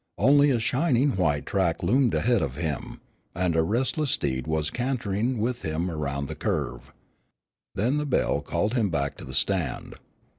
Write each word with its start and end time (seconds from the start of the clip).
Only 0.17 0.49
a 0.49 0.59
shining 0.59 1.15
white 1.15 1.45
track 1.45 1.83
loomed 1.83 2.15
ahead 2.15 2.41
of 2.41 2.55
him, 2.55 2.99
and 3.35 3.55
a 3.55 3.61
restless 3.61 4.09
steed 4.09 4.47
was 4.47 4.71
cantering 4.71 5.37
with 5.37 5.61
him 5.61 5.91
around 5.91 6.27
the 6.27 6.33
curve. 6.33 6.91
Then 7.75 7.97
the 7.97 8.07
bell 8.07 8.41
called 8.41 8.73
him 8.73 8.89
back 8.89 9.15
to 9.17 9.25
the 9.25 9.35
stand. 9.35 9.93